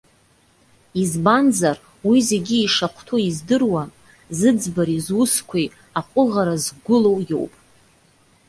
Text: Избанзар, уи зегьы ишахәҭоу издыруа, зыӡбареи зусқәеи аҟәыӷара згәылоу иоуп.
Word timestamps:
Избанзар, 1.01 1.77
уи 2.07 2.19
зегьы 2.29 2.57
ишахәҭоу 2.61 3.19
издыруа, 3.27 3.83
зыӡбареи 4.37 5.01
зусқәеи 5.05 5.67
аҟәыӷара 5.99 6.55
згәылоу 6.63 7.17
иоуп. 7.29 7.53